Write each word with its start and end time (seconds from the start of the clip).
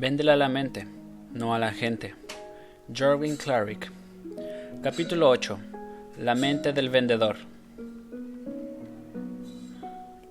Véndela 0.00 0.32
a 0.32 0.36
la 0.36 0.48
mente, 0.48 0.86
no 1.34 1.54
a 1.54 1.58
la 1.58 1.72
gente. 1.72 2.14
Jorvin 2.88 3.36
Clarick. 3.36 3.92
Capítulo 4.82 5.28
8. 5.28 5.58
La 6.20 6.34
mente 6.34 6.72
del 6.72 6.88
vendedor. 6.88 7.36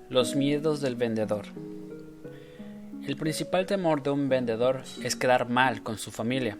Los 0.10 0.36
miedos 0.36 0.82
del 0.82 0.96
vendedor. 0.96 1.46
El 3.06 3.16
principal 3.16 3.68
temor 3.68 4.02
de 4.02 4.10
un 4.10 4.28
vendedor 4.28 4.82
es 5.04 5.16
quedar 5.16 5.50
mal 5.50 5.84
con 5.84 6.00
su 6.00 6.10
familia. 6.10 6.58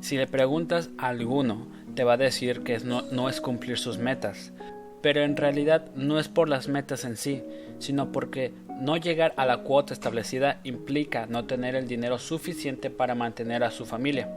Si 0.00 0.16
le 0.16 0.26
preguntas 0.26 0.90
a 0.98 1.06
alguno, 1.06 1.68
te 1.94 2.02
va 2.02 2.14
a 2.14 2.16
decir 2.16 2.64
que 2.64 2.80
no, 2.80 3.02
no 3.12 3.28
es 3.28 3.40
cumplir 3.40 3.78
sus 3.78 3.98
metas, 3.98 4.52
pero 5.02 5.22
en 5.22 5.36
realidad 5.36 5.86
no 5.94 6.18
es 6.18 6.28
por 6.28 6.48
las 6.48 6.68
metas 6.68 7.04
en 7.04 7.16
sí, 7.16 7.42
sino 7.78 8.12
porque 8.12 8.52
no 8.80 8.96
llegar 8.96 9.32
a 9.36 9.46
la 9.46 9.58
cuota 9.58 9.94
establecida 9.94 10.60
implica 10.64 11.26
no 11.26 11.44
tener 11.44 11.74
el 11.74 11.86
dinero 11.86 12.18
suficiente 12.18 12.90
para 12.90 13.14
mantener 13.14 13.64
a 13.64 13.70
su 13.70 13.86
familia. 13.86 14.28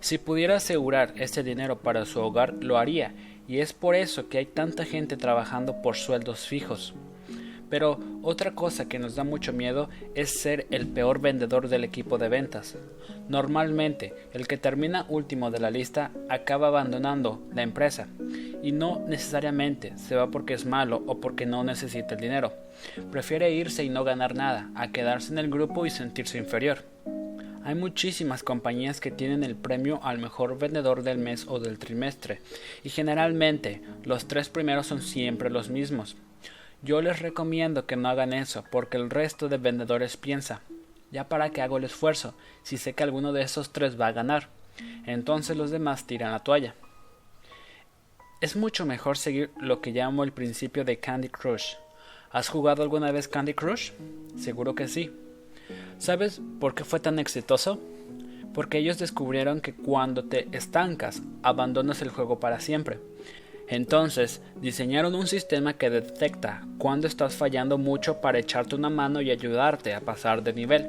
Si 0.00 0.18
pudiera 0.18 0.56
asegurar 0.56 1.12
ese 1.16 1.42
dinero 1.42 1.78
para 1.78 2.04
su 2.04 2.20
hogar, 2.20 2.54
lo 2.60 2.78
haría, 2.78 3.14
y 3.48 3.58
es 3.58 3.72
por 3.72 3.94
eso 3.94 4.28
que 4.28 4.38
hay 4.38 4.46
tanta 4.46 4.84
gente 4.84 5.16
trabajando 5.16 5.80
por 5.80 5.96
sueldos 5.96 6.46
fijos. 6.46 6.94
Pero 7.68 7.98
otra 8.22 8.52
cosa 8.52 8.88
que 8.88 8.98
nos 8.98 9.16
da 9.16 9.24
mucho 9.24 9.52
miedo 9.52 9.88
es 10.14 10.40
ser 10.40 10.66
el 10.70 10.86
peor 10.86 11.20
vendedor 11.20 11.68
del 11.68 11.82
equipo 11.82 12.16
de 12.16 12.28
ventas. 12.28 12.76
Normalmente, 13.28 14.14
el 14.32 14.46
que 14.46 14.56
termina 14.56 15.06
último 15.08 15.50
de 15.50 15.58
la 15.58 15.70
lista 15.70 16.12
acaba 16.28 16.68
abandonando 16.68 17.42
la 17.52 17.62
empresa 17.62 18.06
y 18.66 18.72
no 18.72 19.00
necesariamente 19.06 19.96
se 19.96 20.16
va 20.16 20.28
porque 20.32 20.52
es 20.52 20.66
malo 20.66 21.00
o 21.06 21.20
porque 21.20 21.46
no 21.46 21.62
necesita 21.62 22.16
el 22.16 22.20
dinero. 22.20 22.52
Prefiere 23.12 23.52
irse 23.52 23.84
y 23.84 23.90
no 23.90 24.02
ganar 24.02 24.34
nada, 24.34 24.70
a 24.74 24.90
quedarse 24.90 25.30
en 25.30 25.38
el 25.38 25.48
grupo 25.48 25.86
y 25.86 25.90
sentirse 25.90 26.36
inferior. 26.36 26.82
Hay 27.62 27.76
muchísimas 27.76 28.42
compañías 28.42 29.00
que 29.00 29.12
tienen 29.12 29.44
el 29.44 29.54
premio 29.54 30.00
al 30.02 30.18
mejor 30.18 30.58
vendedor 30.58 31.04
del 31.04 31.18
mes 31.18 31.46
o 31.48 31.60
del 31.60 31.78
trimestre, 31.78 32.40
y 32.82 32.88
generalmente 32.88 33.82
los 34.02 34.26
tres 34.26 34.48
primeros 34.48 34.88
son 34.88 35.00
siempre 35.00 35.48
los 35.48 35.70
mismos. 35.70 36.16
Yo 36.82 37.00
les 37.02 37.20
recomiendo 37.20 37.86
que 37.86 37.94
no 37.94 38.08
hagan 38.08 38.32
eso, 38.32 38.64
porque 38.72 38.96
el 38.96 39.10
resto 39.10 39.48
de 39.48 39.58
vendedores 39.58 40.16
piensa, 40.16 40.60
ya 41.12 41.28
para 41.28 41.50
qué 41.50 41.62
hago 41.62 41.76
el 41.76 41.84
esfuerzo, 41.84 42.34
si 42.64 42.78
sé 42.78 42.94
que 42.94 43.04
alguno 43.04 43.32
de 43.32 43.42
esos 43.42 43.72
tres 43.72 44.00
va 44.00 44.08
a 44.08 44.12
ganar. 44.12 44.48
Entonces 45.06 45.56
los 45.56 45.70
demás 45.70 46.08
tiran 46.08 46.32
la 46.32 46.40
toalla. 46.40 46.74
Es 48.46 48.54
mucho 48.54 48.86
mejor 48.86 49.18
seguir 49.18 49.50
lo 49.58 49.80
que 49.80 49.90
llamo 49.90 50.22
el 50.22 50.30
principio 50.30 50.84
de 50.84 51.00
Candy 51.00 51.28
Crush. 51.28 51.74
¿Has 52.30 52.48
jugado 52.48 52.84
alguna 52.84 53.10
vez 53.10 53.26
Candy 53.26 53.54
Crush? 53.54 53.90
Seguro 54.38 54.76
que 54.76 54.86
sí. 54.86 55.10
¿Sabes 55.98 56.40
por 56.60 56.72
qué 56.72 56.84
fue 56.84 57.00
tan 57.00 57.18
exitoso? 57.18 57.80
Porque 58.54 58.78
ellos 58.78 58.98
descubrieron 58.98 59.60
que 59.60 59.74
cuando 59.74 60.26
te 60.26 60.46
estancas, 60.56 61.22
abandonas 61.42 62.02
el 62.02 62.10
juego 62.10 62.38
para 62.38 62.60
siempre. 62.60 63.00
Entonces, 63.66 64.40
diseñaron 64.60 65.16
un 65.16 65.26
sistema 65.26 65.72
que 65.72 65.90
detecta 65.90 66.64
cuando 66.78 67.08
estás 67.08 67.34
fallando 67.34 67.78
mucho 67.78 68.20
para 68.20 68.38
echarte 68.38 68.76
una 68.76 68.90
mano 68.90 69.20
y 69.22 69.32
ayudarte 69.32 69.92
a 69.92 70.02
pasar 70.02 70.44
de 70.44 70.52
nivel. 70.52 70.88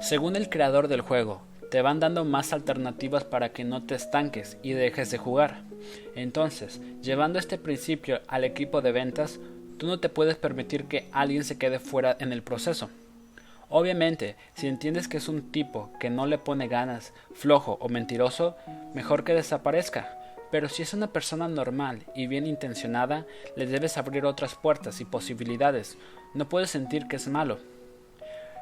Según 0.00 0.34
el 0.34 0.48
creador 0.48 0.88
del 0.88 1.02
juego, 1.02 1.42
te 1.70 1.80
van 1.80 2.00
dando 2.00 2.24
más 2.24 2.52
alternativas 2.52 3.22
para 3.22 3.50
que 3.50 3.62
no 3.62 3.84
te 3.84 3.94
estanques 3.94 4.56
y 4.64 4.72
dejes 4.72 5.12
de 5.12 5.18
jugar. 5.18 5.65
Entonces, 6.14 6.80
llevando 7.02 7.38
este 7.38 7.58
principio 7.58 8.20
al 8.28 8.44
equipo 8.44 8.80
de 8.80 8.92
ventas, 8.92 9.38
tú 9.78 9.86
no 9.86 10.00
te 10.00 10.08
puedes 10.08 10.36
permitir 10.36 10.84
que 10.84 11.08
alguien 11.12 11.44
se 11.44 11.58
quede 11.58 11.78
fuera 11.78 12.16
en 12.20 12.32
el 12.32 12.42
proceso. 12.42 12.90
Obviamente, 13.68 14.36
si 14.54 14.68
entiendes 14.68 15.08
que 15.08 15.16
es 15.16 15.28
un 15.28 15.50
tipo 15.50 15.92
que 15.98 16.08
no 16.08 16.26
le 16.26 16.38
pone 16.38 16.68
ganas, 16.68 17.12
flojo 17.34 17.78
o 17.80 17.88
mentiroso, 17.88 18.56
mejor 18.94 19.24
que 19.24 19.34
desaparezca. 19.34 20.18
Pero 20.52 20.68
si 20.68 20.82
es 20.82 20.94
una 20.94 21.08
persona 21.08 21.48
normal 21.48 22.04
y 22.14 22.28
bien 22.28 22.46
intencionada, 22.46 23.26
le 23.56 23.66
debes 23.66 23.98
abrir 23.98 24.24
otras 24.24 24.54
puertas 24.54 25.00
y 25.00 25.04
posibilidades. 25.04 25.98
No 26.34 26.48
puedes 26.48 26.70
sentir 26.70 27.08
que 27.08 27.16
es 27.16 27.26
malo. 27.26 27.58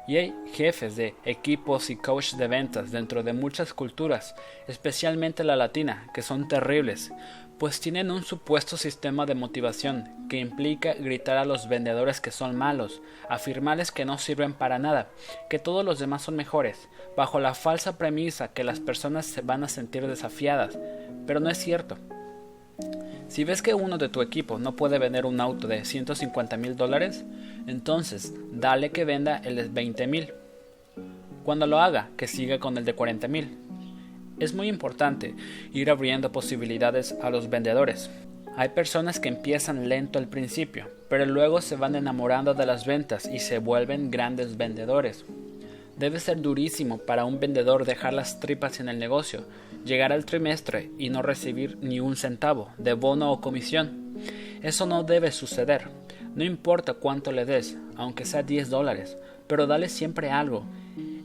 Y 0.07 0.17
hay 0.17 0.35
jefes 0.53 0.95
de 0.95 1.15
equipos 1.25 1.89
y 1.89 1.95
coaches 1.95 2.37
de 2.37 2.47
ventas 2.47 2.91
dentro 2.91 3.23
de 3.23 3.33
muchas 3.33 3.73
culturas, 3.73 4.35
especialmente 4.67 5.43
la 5.43 5.55
latina, 5.55 6.07
que 6.13 6.21
son 6.21 6.47
terribles, 6.47 7.11
pues 7.57 7.79
tienen 7.79 8.11
un 8.11 8.23
supuesto 8.23 8.77
sistema 8.77 9.25
de 9.25 9.35
motivación 9.35 10.27
que 10.29 10.37
implica 10.37 10.93
gritar 10.93 11.37
a 11.37 11.45
los 11.45 11.69
vendedores 11.69 12.19
que 12.19 12.31
son 12.31 12.55
malos, 12.55 13.01
afirmarles 13.29 13.91
que 13.91 14.05
no 14.05 14.17
sirven 14.17 14.53
para 14.53 14.79
nada, 14.79 15.09
que 15.49 15.59
todos 15.59 15.85
los 15.85 15.99
demás 15.99 16.23
son 16.23 16.35
mejores, 16.35 16.89
bajo 17.15 17.39
la 17.39 17.55
falsa 17.55 17.97
premisa 17.97 18.49
que 18.49 18.63
las 18.63 18.79
personas 18.79 19.25
se 19.25 19.41
van 19.41 19.63
a 19.63 19.69
sentir 19.69 20.05
desafiadas, 20.05 20.77
pero 21.25 21.39
no 21.39 21.49
es 21.49 21.57
cierto. 21.57 21.97
Si 23.27 23.43
ves 23.43 23.61
que 23.61 23.73
uno 23.73 23.97
de 23.97 24.09
tu 24.09 24.21
equipo 24.21 24.59
no 24.59 24.75
puede 24.75 24.99
vender 24.99 25.25
un 25.25 25.41
auto 25.41 25.67
de 25.67 25.83
150 25.83 26.57
mil 26.57 26.75
dólares, 26.75 27.25
entonces 27.67 28.33
dale 28.51 28.91
que 28.91 29.03
venda 29.03 29.41
el 29.43 29.55
de 29.55 29.67
20 29.67 30.07
mil. 30.07 30.33
Cuando 31.43 31.67
lo 31.67 31.79
haga, 31.79 32.09
que 32.17 32.27
siga 32.27 32.59
con 32.59 32.77
el 32.77 32.85
de 32.85 32.93
40 32.93 33.27
mil. 33.27 33.57
Es 34.39 34.53
muy 34.53 34.67
importante 34.67 35.33
ir 35.73 35.89
abriendo 35.89 36.31
posibilidades 36.31 37.15
a 37.21 37.29
los 37.29 37.49
vendedores. 37.49 38.09
Hay 38.57 38.69
personas 38.69 39.19
que 39.19 39.29
empiezan 39.29 39.89
lento 39.89 40.19
al 40.19 40.27
principio, 40.27 40.89
pero 41.09 41.25
luego 41.25 41.61
se 41.61 41.75
van 41.75 41.95
enamorando 41.95 42.53
de 42.53 42.65
las 42.65 42.85
ventas 42.85 43.25
y 43.25 43.39
se 43.39 43.57
vuelven 43.57 44.11
grandes 44.11 44.55
vendedores. 44.55 45.25
Debe 45.97 46.19
ser 46.19 46.41
durísimo 46.41 46.97
para 46.97 47.23
un 47.23 47.39
vendedor 47.39 47.85
dejar 47.85 48.13
las 48.13 48.41
tripas 48.41 48.79
en 48.81 48.89
el 48.89 48.99
negocio, 48.99 49.45
llegar 49.85 50.11
al 50.11 50.25
trimestre 50.25 50.91
y 50.97 51.09
no 51.09 51.21
recibir 51.21 51.77
ni 51.81 52.01
un 52.01 52.17
centavo 52.17 52.69
de 52.77 52.93
bono 52.93 53.31
o 53.31 53.39
comisión. 53.39 54.17
Eso 54.61 54.85
no 54.85 55.03
debe 55.03 55.31
suceder. 55.31 55.87
No 56.35 56.43
importa 56.43 56.95
cuánto 56.95 57.31
le 57.31 57.45
des, 57.45 57.77
aunque 57.95 58.25
sea 58.25 58.43
10 58.43 58.69
dólares, 58.69 59.17
pero 59.47 59.67
dale 59.67 59.87
siempre 59.87 60.31
algo. 60.31 60.65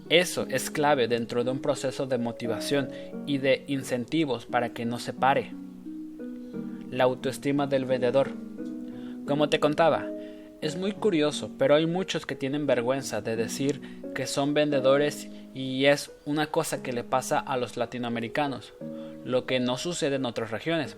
Eso 0.09 0.47
es 0.48 0.70
clave 0.70 1.09
dentro 1.09 1.42
de 1.42 1.50
un 1.50 1.60
proceso 1.60 2.06
de 2.06 2.19
motivación 2.19 2.91
y 3.26 3.38
de 3.38 3.64
incentivos 3.66 4.47
para 4.47 4.72
que 4.72 4.84
no 4.84 5.00
se 5.00 5.12
pare. 5.12 5.53
La 6.91 7.04
autoestima 7.04 7.66
del 7.66 7.86
vendedor. 7.86 8.30
Como 9.26 9.48
te 9.48 9.59
contaba, 9.59 10.09
es 10.60 10.76
muy 10.76 10.92
curioso, 10.92 11.50
pero 11.59 11.75
hay 11.75 11.86
muchos 11.86 12.26
que 12.26 12.36
tienen 12.36 12.66
vergüenza 12.66 13.20
de 13.20 13.34
decir 13.34 13.80
que 14.15 14.26
son 14.26 14.54
vendedores 14.54 15.28
y 15.54 15.87
es 15.87 16.10
una 16.25 16.47
cosa 16.47 16.82
que 16.82 16.93
le 16.93 17.04
pasa 17.04 17.38
a 17.38 17.56
los 17.56 17.76
latinoamericanos, 17.76 18.72
lo 19.25 19.47
que 19.47 19.60
no 19.60 19.78
sucede 19.78 20.16
en 20.16 20.26
otras 20.26 20.50
regiones. 20.50 20.97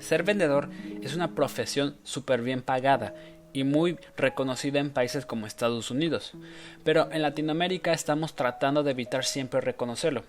Ser 0.00 0.22
vendedor 0.22 0.68
es 1.02 1.14
una 1.14 1.34
profesión 1.34 1.96
súper 2.04 2.42
bien 2.42 2.62
pagada 2.62 3.14
y 3.52 3.64
muy 3.64 3.98
reconocida 4.16 4.78
en 4.78 4.90
países 4.90 5.26
como 5.26 5.46
Estados 5.46 5.90
Unidos, 5.90 6.32
pero 6.84 7.10
en 7.10 7.22
Latinoamérica 7.22 7.92
estamos 7.92 8.34
tratando 8.34 8.82
de 8.82 8.90
evitar 8.90 9.24
siempre 9.24 9.60
reconocerlo, 9.60 10.22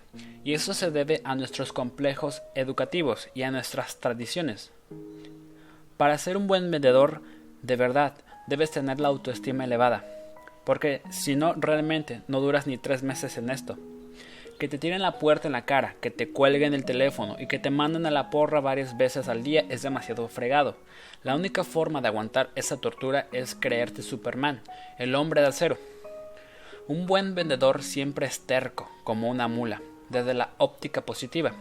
y 0.43 0.53
eso 0.53 0.73
se 0.73 0.89
debe 0.89 1.21
a 1.23 1.35
nuestros 1.35 1.73
complejos 1.73 2.41
educativos 2.55 3.29
y 3.35 3.43
a 3.43 3.51
nuestras 3.51 3.97
tradiciones. 3.97 4.71
Para 5.97 6.17
ser 6.17 6.37
un 6.37 6.47
buen 6.47 6.71
vendedor, 6.71 7.21
de 7.61 7.75
verdad, 7.75 8.13
debes 8.47 8.71
tener 8.71 8.99
la 8.99 9.09
autoestima 9.09 9.65
elevada, 9.65 10.05
porque 10.65 11.01
si 11.09 11.35
no, 11.35 11.53
realmente 11.53 12.21
no 12.27 12.41
duras 12.41 12.67
ni 12.67 12.77
tres 12.77 13.03
meses 13.03 13.37
en 13.37 13.49
esto. 13.49 13.77
Que 14.59 14.67
te 14.67 14.77
tiren 14.77 15.01
la 15.01 15.19
puerta 15.19 15.47
en 15.47 15.53
la 15.53 15.65
cara, 15.65 15.95
que 16.01 16.11
te 16.11 16.29
cuelguen 16.29 16.73
el 16.73 16.83
teléfono 16.83 17.37
y 17.39 17.47
que 17.47 17.59
te 17.59 17.69
manden 17.69 18.05
a 18.05 18.11
la 18.11 18.29
porra 18.29 18.59
varias 18.59 18.97
veces 18.97 19.29
al 19.29 19.41
día 19.41 19.65
es 19.69 19.81
demasiado 19.83 20.27
fregado. 20.27 20.75
La 21.23 21.35
única 21.35 21.63
forma 21.63 22.01
de 22.01 22.09
aguantar 22.09 22.49
esa 22.55 22.77
tortura 22.77 23.27
es 23.31 23.55
creerte 23.55 24.01
Superman, 24.01 24.61
el 24.97 25.15
hombre 25.15 25.41
de 25.41 25.47
acero. 25.47 25.77
Un 26.87 27.05
buen 27.05 27.35
vendedor 27.35 27.83
siempre 27.83 28.25
es 28.25 28.41
terco, 28.47 28.89
como 29.03 29.29
una 29.29 29.47
mula, 29.47 29.81
desde 30.09 30.33
la 30.33 30.49
óptica 30.57 31.05
positiva. 31.05 31.53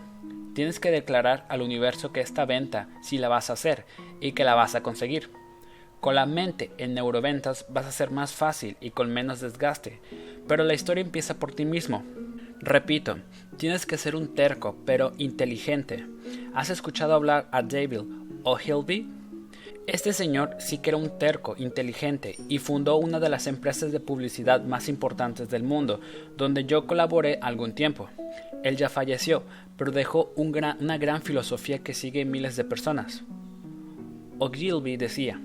Tienes 0.55 0.81
que 0.81 0.91
declarar 0.91 1.45
al 1.49 1.63
universo 1.63 2.13
que 2.13 2.21
esta 2.21 2.47
venta 2.47 2.89
sí 3.03 3.19
la 3.19 3.29
vas 3.29 3.49
a 3.49 3.53
hacer 3.53 3.85
y 4.21 4.33
que 4.33 4.43
la 4.43 4.55
vas 4.55 4.75
a 4.75 4.83
conseguir. 4.83 5.31
Con 6.01 6.15
la 6.15 6.27
mente 6.27 6.71
en 6.79 6.95
neuroventas 6.95 7.67
vas 7.69 7.87
a 7.87 7.93
ser 7.93 8.11
más 8.13 8.33
fácil 8.33 8.77
y 8.81 8.91
con 8.91 9.13
menos 9.13 9.41
desgaste, 9.41 10.01
pero 10.47 10.63
la 10.63 10.75
historia 10.75 11.03
empieza 11.03 11.39
por 11.39 11.53
ti 11.53 11.65
mismo. 11.65 12.05
Repito, 12.61 13.19
tienes 13.57 13.85
que 13.85 13.99
ser 13.99 14.15
un 14.15 14.35
terco, 14.35 14.77
pero 14.87 15.13
inteligente. 15.19 16.07
¿Has 16.55 16.71
escuchado 16.71 17.15
hablar 17.15 17.49
a 17.51 17.63
David 17.63 18.03
O'Hilby? 18.45 19.09
Este 19.89 20.13
señor 20.13 20.57
sí 20.59 20.79
que 20.79 20.91
era 20.91 20.99
un 20.99 21.19
terco, 21.19 21.57
inteligente, 21.59 22.37
y 22.49 22.59
fundó 22.59 22.97
una 22.97 23.19
de 23.19 23.31
las 23.31 23.47
empresas 23.47 23.91
de 23.91 24.01
publicidad 24.01 24.63
más 24.63 24.89
importantes 24.89 25.49
del 25.49 25.63
mundo, 25.63 26.01
donde 26.37 26.65
yo 26.65 26.87
colaboré 26.87 27.39
algún 27.43 27.73
tiempo. 27.73 28.09
Él 28.63 28.77
ya 28.77 28.89
falleció, 28.89 29.43
pero 29.77 29.91
dejó 29.91 30.33
una 30.37 30.77
gran 30.99 31.23
filosofía 31.23 31.79
que 31.79 31.95
sigue 31.95 32.25
miles 32.25 32.57
de 32.57 32.65
personas. 32.65 33.25
Ogilvy 34.39 34.97
decía, 34.97 35.41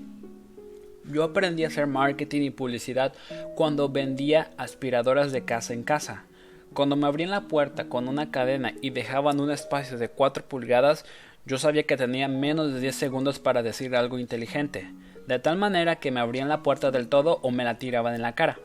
yo 1.06 1.24
aprendí 1.24 1.64
a 1.64 1.68
hacer 1.68 1.88
marketing 1.88 2.42
y 2.42 2.50
publicidad 2.50 3.14
cuando 3.56 3.90
vendía 3.90 4.52
aspiradoras 4.58 5.32
de 5.32 5.44
casa 5.46 5.74
en 5.74 5.84
casa. 5.84 6.26
Cuando 6.74 6.96
me 6.96 7.08
abrían 7.08 7.30
la 7.30 7.48
puerta 7.48 7.86
con 7.86 8.08
una 8.08 8.32
cadena 8.32 8.74
y 8.82 8.90
dejaban 8.90 9.40
un 9.40 9.52
espacio 9.52 9.98
de 9.98 10.10
4 10.10 10.46
pulgadas, 10.46 11.06
yo 11.46 11.58
sabía 11.58 11.84
que 11.84 11.98
tenía 11.98 12.28
menos 12.28 12.74
de 12.74 12.80
10 12.80 12.96
segundos 12.96 13.40
para 13.40 13.64
decir 13.64 13.96
algo 13.96 14.18
inteligente, 14.18 14.92
de 15.28 15.40
tal 15.40 15.58
manera 15.58 15.98
que 15.98 16.10
me 16.10 16.20
abrían 16.20 16.50
la 16.50 16.64
puerta 16.64 16.90
del 16.90 17.10
todo 17.10 17.40
o 17.44 17.52
me 17.52 17.64
la 17.64 17.78
tiraban 17.78 18.16
en 18.16 18.22
la 18.22 18.34
cara. 18.34 18.60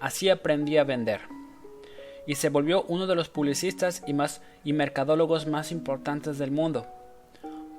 Así 0.00 0.28
aprendí 0.28 0.76
a 0.76 0.84
vender. 0.84 1.20
Y 2.26 2.36
se 2.36 2.48
volvió 2.48 2.84
uno 2.84 3.06
de 3.06 3.16
los 3.16 3.28
publicistas 3.28 4.02
y, 4.06 4.12
más, 4.12 4.42
y 4.62 4.72
mercadólogos 4.72 5.46
más 5.46 5.72
importantes 5.72 6.38
del 6.38 6.52
mundo. 6.52 6.86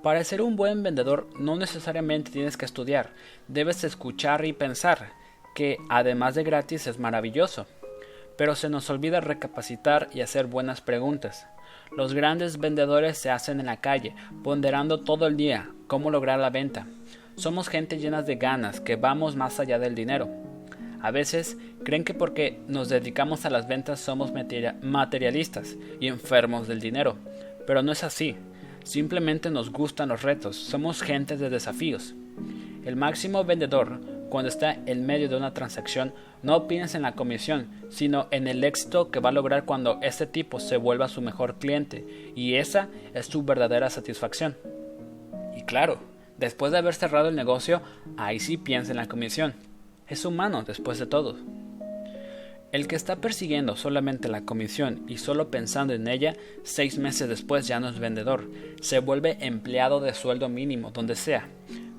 Para 0.04 0.24
ser 0.24 0.42
un 0.42 0.56
buen 0.56 0.84
vendedor 0.84 1.28
no 1.40 1.56
necesariamente 1.56 2.30
tienes 2.30 2.58
que 2.58 2.66
estudiar, 2.66 3.14
debes 3.48 3.84
escuchar 3.84 4.46
y 4.46 4.54
pensar, 4.54 5.14
que 5.56 5.78
además 5.90 6.36
de 6.36 6.44
gratis 6.44 6.86
es 6.88 7.00
maravilloso 7.00 7.66
pero 8.38 8.56
se 8.56 8.70
nos 8.70 8.90
olvida 8.90 9.22
recapacitar 9.22 10.10
y 10.14 10.22
hacer 10.22 10.48
buenas 10.48 10.82
preguntas. 10.82 11.48
Los 11.96 12.14
grandes 12.14 12.58
vendedores 12.58 13.18
se 13.18 13.30
hacen 13.30 13.60
en 13.60 13.68
la 13.68 13.78
calle, 13.78 14.16
ponderando 14.44 15.02
todo 15.02 15.28
el 15.28 15.38
día 15.38 15.70
cómo 15.88 16.10
lograr 16.10 16.40
la 16.40 16.50
venta. 16.50 16.88
Somos 17.36 17.68
gente 17.68 18.00
llenas 18.00 18.26
de 18.26 18.36
ganas, 18.36 18.80
que 18.80 18.96
vamos 18.96 19.36
más 19.36 19.60
allá 19.60 19.80
del 19.80 19.96
dinero. 19.96 20.30
A 21.02 21.12
veces 21.12 21.58
creen 21.84 22.04
que 22.04 22.14
porque 22.14 22.62
nos 22.68 22.90
dedicamos 22.90 23.46
a 23.46 23.50
las 23.50 23.68
ventas 23.68 24.00
somos 24.00 24.32
materialistas 24.82 25.76
y 26.00 26.08
enfermos 26.08 26.68
del 26.68 26.80
dinero, 26.80 27.18
pero 27.68 27.84
no 27.84 27.92
es 27.92 28.04
así. 28.04 28.38
Simplemente 28.84 29.50
nos 29.50 29.72
gustan 29.72 30.10
los 30.10 30.22
retos, 30.22 30.56
somos 30.56 31.02
gente 31.02 31.38
de 31.38 31.50
desafíos. 31.50 32.16
El 32.86 32.96
máximo 32.96 33.44
vendedor 33.44 34.00
cuando 34.34 34.50
está 34.50 34.76
en 34.88 35.06
medio 35.06 35.30
de 35.30 35.38
una 35.38 35.54
transacción, 35.54 36.12
no 36.42 36.68
piensa 36.68 36.98
en 36.98 37.04
la 37.04 37.12
comisión, 37.12 37.68
sino 37.90 38.26
en 38.32 38.48
el 38.48 38.64
éxito 38.64 39.12
que 39.12 39.20
va 39.20 39.30
a 39.30 39.32
lograr 39.32 39.66
cuando 39.66 40.00
este 40.02 40.26
tipo 40.26 40.60
se 40.60 40.78
vuelva 40.78 41.08
su 41.08 41.22
mejor 41.22 41.60
cliente, 41.60 42.32
y 42.36 42.56
esa 42.56 42.90
es 43.14 43.28
su 43.28 43.44
verdadera 43.44 43.92
satisfacción. 43.92 44.58
Y 45.56 45.62
claro, 45.66 46.00
después 46.40 46.72
de 46.72 46.80
haber 46.80 46.96
cerrado 46.96 47.30
el 47.30 47.36
negocio, 47.36 47.84
ahí 48.18 48.40
sí 48.40 48.58
piensa 48.58 48.90
en 48.90 48.98
la 48.98 49.06
comisión. 49.06 49.54
Es 50.08 50.26
humano 50.26 50.64
después 50.64 50.98
de 50.98 51.06
todo. 51.06 51.38
El 52.74 52.88
que 52.88 52.96
está 52.96 53.18
persiguiendo 53.18 53.76
solamente 53.76 54.30
la 54.30 54.46
comisión 54.46 55.04
y 55.08 55.20
solo 55.20 55.52
pensando 55.52 55.94
en 55.94 56.08
ella, 56.08 56.36
seis 56.64 56.98
meses 56.98 57.30
después 57.30 57.68
ya 57.68 57.80
no 57.80 57.88
es 57.88 58.00
vendedor, 58.00 58.50
se 58.82 58.98
vuelve 58.98 59.38
empleado 59.42 60.00
de 60.00 60.16
sueldo 60.16 60.50
mínimo, 60.50 60.90
donde 60.90 61.16
sea. 61.16 61.48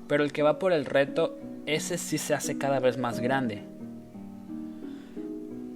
Pero 0.09 0.25
el 0.25 0.33
que 0.33 0.43
va 0.43 0.59
por 0.59 0.73
el 0.73 0.83
reto 0.83 1.39
ese 1.65 1.97
sí 1.97 2.17
se 2.17 2.33
hace 2.33 2.57
cada 2.57 2.81
vez 2.81 2.97
más 2.97 3.21
grande. 3.21 3.63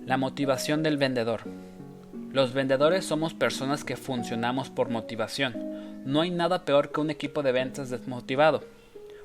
La 0.05 0.17
motivación 0.17 0.83
del 0.83 0.97
vendedor. 0.97 1.43
Los 2.33 2.53
vendedores 2.53 3.05
somos 3.05 3.33
personas 3.33 3.85
que 3.85 3.95
funcionamos 3.95 4.69
por 4.69 4.89
motivación. 4.89 6.03
No 6.03 6.19
hay 6.19 6.29
nada 6.29 6.65
peor 6.65 6.91
que 6.91 6.99
un 6.99 7.09
equipo 7.09 7.41
de 7.41 7.53
ventas 7.53 7.89
desmotivado, 7.89 8.65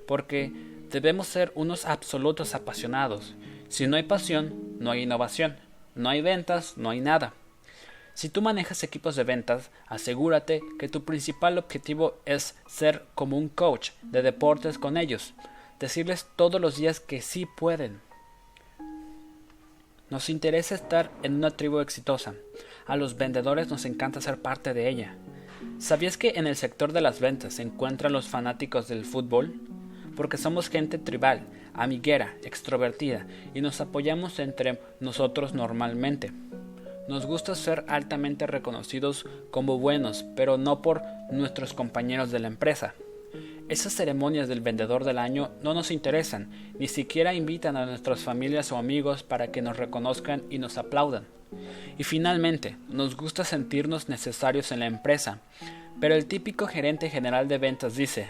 porque 0.07 0.53
debemos 0.93 1.27
ser 1.27 1.51
unos 1.57 1.85
absolutos 1.85 2.55
apasionados. 2.55 3.35
Si 3.69 3.89
no 3.89 3.97
hay 3.97 4.05
pasión, 4.05 4.55
no 4.79 4.93
hay 4.93 5.03
innovación. 5.03 5.64
No 5.95 6.09
hay 6.09 6.23
ventas, 6.23 6.77
no 6.77 6.91
hay 6.91 7.01
nada. 7.01 7.35
Si 8.15 8.29
tú 8.29 8.43
manejas 8.43 8.85
equipos 8.85 9.17
de 9.17 9.25
ventas, 9.25 9.71
asegúrate 9.87 10.61
que 10.79 10.89
tu 10.89 11.05
principal 11.05 11.59
objetivo 11.59 12.17
es 12.27 12.57
ser 12.67 13.05
como 13.15 13.37
un 13.37 13.49
coach 13.49 13.91
de 14.03 14.23
deportes 14.23 14.79
con 14.79 14.97
ellos, 14.97 15.35
decirles 15.81 16.27
todos 16.37 16.61
los 16.61 16.77
días 16.77 17.01
que 17.01 17.21
sí 17.21 17.47
pueden. 17.57 18.01
Nos 20.11 20.29
interesa 20.31 20.77
estar 20.77 21.11
en 21.25 21.35
una 21.35 21.51
tribu 21.51 21.81
exitosa. 21.81 22.35
A 22.87 22.97
los 22.97 23.17
vendedores 23.17 23.69
nos 23.69 23.85
encanta 23.85 24.21
ser 24.21 24.41
parte 24.41 24.75
de 24.75 24.89
ella. 24.89 25.17
¿Sabías 25.79 26.17
que 26.17 26.35
en 26.37 26.47
el 26.47 26.55
sector 26.55 26.93
de 26.93 27.01
las 27.01 27.19
ventas 27.21 27.55
se 27.55 27.63
encuentran 27.63 28.13
los 28.13 28.29
fanáticos 28.29 28.87
del 28.87 29.05
fútbol? 29.05 29.55
Porque 30.15 30.37
somos 30.37 30.69
gente 30.69 30.99
tribal, 30.99 31.49
amiguera, 31.75 32.35
extrovertida 32.43 33.27
y 33.55 33.61
nos 33.61 33.81
apoyamos 33.81 34.39
entre 34.39 34.81
nosotros 35.01 35.55
normalmente. 35.55 36.33
Nos 37.09 37.27
gusta 37.27 37.55
ser 37.55 37.85
altamente 37.89 38.47
reconocidos 38.47 39.27
como 39.51 39.79
buenos, 39.79 40.25
pero 40.37 40.57
no 40.57 40.81
por 40.81 41.03
nuestros 41.31 41.75
compañeros 41.75 42.31
de 42.31 42.39
la 42.39 42.49
empresa. 42.49 42.95
Esas 43.69 43.95
ceremonias 43.95 44.49
del 44.49 44.61
vendedor 44.61 45.05
del 45.05 45.19
año 45.19 45.51
no 45.63 45.75
nos 45.75 45.91
interesan, 45.91 46.51
ni 46.79 46.89
siquiera 46.89 47.35
invitan 47.35 47.77
a 47.77 47.87
nuestras 47.87 48.21
familias 48.21 48.73
o 48.73 48.77
amigos 48.77 49.23
para 49.23 49.49
que 49.49 49.63
nos 49.63 49.77
reconozcan 49.77 50.43
y 50.51 50.59
nos 50.59 50.79
aplaudan. 50.79 51.27
Y 51.99 52.05
finalmente, 52.05 52.77
nos 52.89 53.17
gusta 53.17 53.45
sentirnos 53.45 54.09
necesarios 54.09 54.73
en 54.73 54.81
la 54.81 54.87
empresa, 54.87 55.41
pero 56.01 56.15
el 56.15 56.27
típico 56.27 56.67
gerente 56.67 57.11
general 57.11 57.49
de 57.49 57.59
ventas 57.59 57.97
dice, 57.97 58.29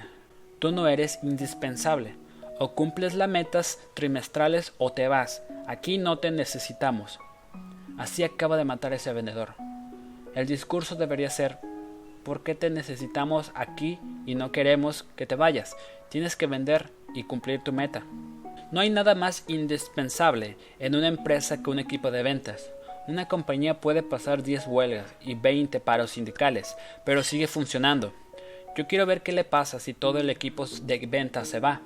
tú 0.58 0.70
no 0.70 0.86
eres 0.86 1.18
indispensable, 1.22 2.14
o 2.58 2.74
cumples 2.74 3.14
las 3.14 3.28
metas 3.28 3.78
trimestrales 3.94 4.72
o 4.78 4.92
te 4.92 5.08
vas, 5.08 5.42
aquí 5.66 5.98
no 5.98 6.18
te 6.18 6.30
necesitamos. 6.30 7.18
Así 7.98 8.22
acaba 8.22 8.56
de 8.56 8.64
matar 8.64 8.92
ese 8.92 9.12
vendedor. 9.12 9.54
El 10.34 10.46
discurso 10.46 10.96
debería 10.96 11.30
ser, 11.30 11.58
¿Por 12.24 12.42
qué 12.42 12.54
te 12.54 12.70
necesitamos 12.70 13.52
aquí 13.54 13.98
y 14.24 14.34
no 14.34 14.50
queremos 14.50 15.04
que 15.14 15.26
te 15.26 15.36
vayas? 15.36 15.76
Tienes 16.08 16.36
que 16.36 16.46
vender 16.46 16.90
y 17.14 17.24
cumplir 17.24 17.62
tu 17.62 17.70
meta. 17.70 18.02
No 18.72 18.80
hay 18.80 18.88
nada 18.88 19.14
más 19.14 19.44
indispensable 19.46 20.56
en 20.78 20.96
una 20.96 21.08
empresa 21.08 21.62
que 21.62 21.68
un 21.68 21.78
equipo 21.78 22.10
de 22.10 22.22
ventas. 22.22 22.70
Una 23.06 23.28
compañía 23.28 23.82
puede 23.82 24.02
pasar 24.02 24.42
10 24.42 24.66
huelgas 24.68 25.14
y 25.20 25.34
20 25.34 25.80
paros 25.80 26.12
sindicales, 26.12 26.74
pero 27.04 27.22
sigue 27.22 27.46
funcionando. 27.46 28.14
Yo 28.74 28.86
quiero 28.86 29.04
ver 29.04 29.22
qué 29.22 29.32
le 29.32 29.44
pasa 29.44 29.78
si 29.78 29.92
todo 29.92 30.18
el 30.18 30.30
equipo 30.30 30.64
de 30.66 31.06
ventas 31.06 31.48
se 31.48 31.60
va. 31.60 31.82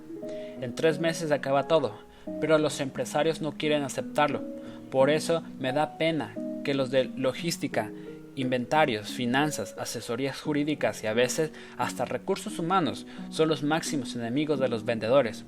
En 0.61 0.75
tres 0.75 0.99
meses 0.99 1.31
acaba 1.31 1.69
todo, 1.69 1.95
pero 2.41 2.59
los 2.59 2.81
empresarios 2.81 3.41
no 3.41 3.53
quieren 3.53 3.83
aceptarlo. 3.83 4.43
Por 4.91 5.11
eso 5.11 5.43
me 5.59 5.73
da 5.73 5.99
pena 5.99 6.35
que 6.65 6.75
los 6.75 6.91
de 6.91 7.05
logística 7.05 7.91
inventarios, 8.39 9.09
finanzas, 9.09 9.75
asesorías 9.79 10.41
jurídicas 10.41 11.03
y 11.03 11.09
a 11.09 11.13
veces 11.13 11.51
hasta 11.77 12.05
recursos 12.05 12.59
humanos 12.59 13.05
son 13.31 13.49
los 13.49 13.63
máximos 13.63 14.15
enemigos 14.15 14.61
de 14.61 14.69
los 14.69 14.85
vendedores. 14.85 15.45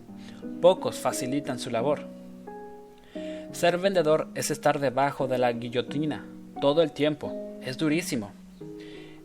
Pocos 0.60 0.98
facilitan 0.98 1.58
su 1.58 1.70
labor. 1.70 2.06
Ser 3.52 3.78
vendedor 3.78 4.28
es 4.34 4.50
estar 4.50 4.80
debajo 4.80 5.28
de 5.28 5.38
la 5.38 5.52
guillotina 5.52 6.24
todo 6.60 6.82
el 6.82 6.92
tiempo. 6.92 7.58
Es 7.62 7.78
durísimo. 7.78 8.32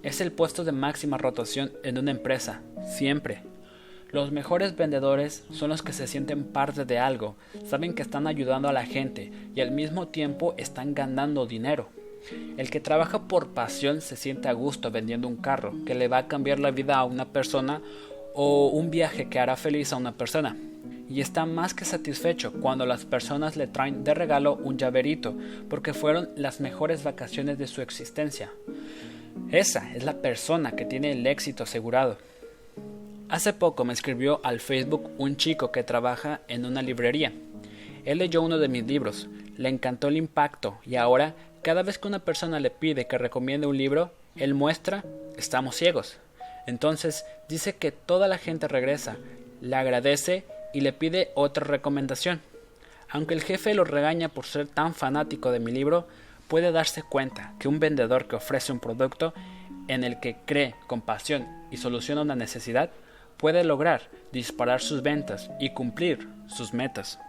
Es 0.04 0.22
el 0.22 0.32
puesto 0.32 0.64
de 0.64 0.72
máxima 0.72 1.18
rotación 1.18 1.72
en 1.84 1.98
una 1.98 2.12
empresa, 2.12 2.62
siempre. 2.86 3.42
Los 4.16 4.32
mejores 4.32 4.78
vendedores 4.78 5.44
son 5.52 5.72
los 5.72 5.82
que 5.82 5.92
se 5.92 6.08
sienten 6.08 6.46
parte 6.46 6.86
de 6.86 7.00
algo, 7.00 7.36
saben 7.66 7.94
que 7.94 8.02
están 8.02 8.28
ayudando 8.28 8.70
a 8.70 8.72
la 8.72 8.86
gente 8.86 9.30
y 9.54 9.60
al 9.60 9.72
mismo 9.72 10.08
tiempo 10.08 10.56
están 10.58 10.94
ganando 10.94 11.46
dinero. 11.46 11.90
El 12.56 12.70
que 12.70 12.80
trabaja 12.80 13.28
por 13.28 13.50
pasión 13.50 14.00
se 14.00 14.16
siente 14.16 14.48
a 14.48 14.54
gusto 14.54 14.90
vendiendo 14.90 15.28
un 15.28 15.36
carro 15.36 15.74
que 15.86 15.96
le 15.96 16.08
va 16.08 16.20
a 16.20 16.28
cambiar 16.30 16.60
la 16.60 16.72
vida 16.72 16.96
a 16.96 17.04
una 17.04 17.26
persona 17.26 17.82
o 18.34 18.70
un 18.70 18.90
viaje 18.90 19.28
que 19.28 19.38
hará 19.38 19.58
feliz 19.58 19.92
a 19.92 19.98
una 19.98 20.14
persona. 20.14 20.56
Y 21.10 21.20
está 21.20 21.46
más 21.46 21.74
que 21.74 21.84
satisfecho 21.84 22.54
cuando 22.54 22.86
las 22.86 23.04
personas 23.04 23.58
le 23.58 23.68
traen 23.68 24.06
de 24.06 24.14
regalo 24.14 24.56
un 24.56 24.78
llaverito 24.78 25.36
porque 25.70 25.94
fueron 25.94 26.30
las 26.38 26.62
mejores 26.62 27.04
vacaciones 27.04 27.58
de 27.58 27.68
su 27.68 27.82
existencia. 27.82 28.50
Esa 29.52 29.94
es 29.94 30.06
la 30.06 30.22
persona 30.22 30.72
que 30.72 30.86
tiene 30.86 31.12
el 31.12 31.28
éxito 31.28 31.64
asegurado. 31.64 32.18
Hace 33.28 33.54
poco 33.54 33.86
me 33.86 33.94
escribió 33.94 34.40
al 34.44 34.60
Facebook 34.60 35.10
un 35.18 35.36
chico 35.36 35.72
que 35.72 35.84
trabaja 35.84 36.42
en 36.48 36.64
una 36.64 36.84
librería. 36.84 37.34
Él 38.06 38.20
leyó 38.20 38.44
uno 38.44 38.60
de 38.60 38.68
mis 38.68 38.86
libros, 38.86 39.28
le 39.58 39.70
encantó 39.70 40.10
el 40.10 40.18
impacto 40.18 40.78
y 40.86 40.96
ahora 40.96 41.34
cada 41.64 41.82
vez 41.82 41.98
que 41.98 42.08
una 42.08 42.20
persona 42.20 42.60
le 42.60 42.70
pide 42.70 43.08
que 43.08 43.18
recomiende 43.18 43.66
un 43.66 43.80
libro, 43.80 44.12
él 44.36 44.54
muestra, 44.54 45.04
estamos 45.38 45.76
ciegos. 45.76 46.18
Entonces 46.68 47.26
dice 47.50 47.76
que 47.76 47.92
toda 47.92 48.28
la 48.28 48.38
gente 48.38 48.68
regresa, 48.68 49.18
le 49.60 49.76
agradece 49.76 50.44
y 50.72 50.82
le 50.82 50.94
pide 50.94 51.32
otra 51.34 51.66
recomendación. 51.66 52.42
Aunque 53.10 53.34
el 53.34 53.42
jefe 53.42 53.74
lo 53.74 53.86
regaña 53.86 54.30
por 54.30 54.46
ser 54.46 54.68
tan 54.68 54.94
fanático 54.94 55.52
de 55.52 55.60
mi 55.60 55.72
libro, 55.72 56.08
puede 56.48 56.72
darse 56.72 57.02
cuenta 57.02 57.56
que 57.58 57.68
un 57.68 57.80
vendedor 57.80 58.28
que 58.28 58.36
ofrece 58.36 58.72
un 58.72 58.80
producto 58.80 59.34
en 59.88 60.04
el 60.04 60.20
que 60.20 60.36
cree 60.46 60.76
con 60.86 61.02
pasión 61.02 61.48
y 61.72 61.78
soluciona 61.78 62.22
una 62.22 62.36
necesidad 62.36 62.92
puede 63.46 63.64
lograr 63.64 64.02
disparar 64.32 64.82
sus 64.82 65.04
ventas 65.04 65.52
y 65.60 65.70
cumplir 65.70 66.28
sus 66.48 66.74
metas. 66.74 67.20